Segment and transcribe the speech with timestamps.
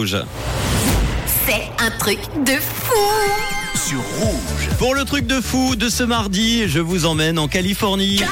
[0.00, 0.16] Rouge.
[1.44, 2.94] C'est un truc de fou
[3.74, 4.68] sur rouge.
[4.78, 8.22] Pour le truc de fou de ce mardi, je vous emmène en Californie.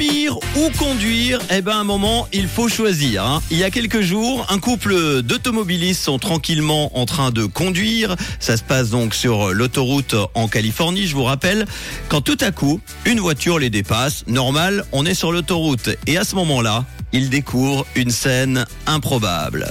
[0.00, 3.24] Ou conduire, eh ben à un moment, il faut choisir.
[3.24, 3.42] hein.
[3.50, 8.14] Il y a quelques jours, un couple d'automobilistes sont tranquillement en train de conduire.
[8.38, 11.66] Ça se passe donc sur l'autoroute en Californie, je vous rappelle.
[12.08, 14.24] Quand tout à coup, une voiture les dépasse.
[14.28, 15.90] Normal, on est sur l'autoroute.
[16.06, 19.68] Et à ce moment-là, ils découvrent une scène improbable.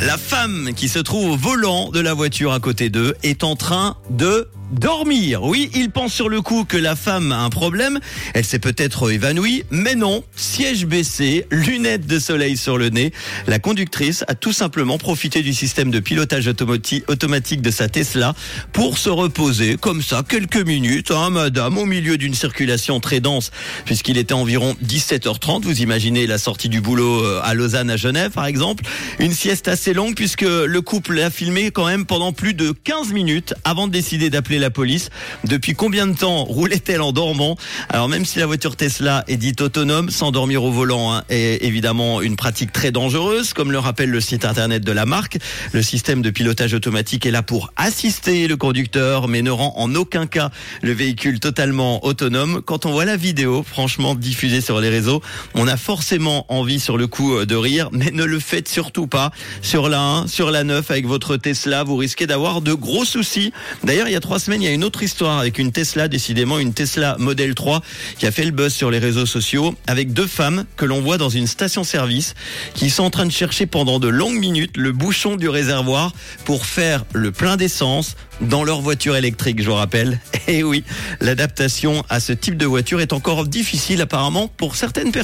[0.00, 3.56] La femme qui se trouve au volant de la voiture à côté d'eux est en
[3.56, 5.42] train de dormir.
[5.42, 7.98] Oui, il pense sur le coup que la femme a un problème.
[8.34, 10.22] Elle s'est peut-être évanouie, mais non.
[10.36, 13.12] Siège baissé, lunettes de soleil sur le nez.
[13.46, 18.34] La conductrice a tout simplement profité du système de pilotage automati- automatique de sa Tesla
[18.72, 23.50] pour se reposer comme ça quelques minutes, hein, madame, au milieu d'une circulation très dense,
[23.84, 25.62] puisqu'il était environ 17h30.
[25.62, 28.84] Vous imaginez la sortie du boulot euh, à Lausanne, à Genève, par exemple.
[29.18, 33.12] Une sieste assez longue puisque le couple l'a filmé quand même pendant plus de 15
[33.12, 35.10] minutes avant de décider d'appeler la police.
[35.44, 37.56] Depuis combien de temps roulait-elle en dormant?
[37.88, 42.20] Alors même si la voiture Tesla est dite autonome, s'endormir au volant hein, est évidemment
[42.20, 45.38] une pratique très dangereuse, comme le rappelle le site internet de la marque.
[45.72, 49.94] Le système de pilotage automatique est là pour assister le conducteur, mais ne rend en
[49.94, 50.50] aucun cas
[50.82, 52.62] le véhicule totalement autonome.
[52.62, 55.22] Quand on voit la vidéo, franchement diffusée sur les réseaux,
[55.54, 59.30] on a forcément envie sur le coup de rire, mais ne le faites surtout pas
[59.62, 61.84] sur la 1, sur la 9 avec votre Tesla.
[61.84, 63.52] Vous risquez d'avoir de gros soucis.
[63.84, 66.08] D'ailleurs, il y a trois semaines, il y a une autre histoire avec une Tesla,
[66.08, 67.82] décidément une Tesla Model 3
[68.18, 71.18] qui a fait le buzz sur les réseaux sociaux avec deux femmes que l'on voit
[71.18, 72.34] dans une station-service
[72.74, 76.12] qui sont en train de chercher pendant de longues minutes le bouchon du réservoir
[76.44, 80.20] pour faire le plein d'essence dans leur voiture électrique, je vous rappelle.
[80.48, 80.84] Et oui,
[81.20, 85.16] l'adaptation à ce type de voiture est encore difficile apparemment pour certaines personnes.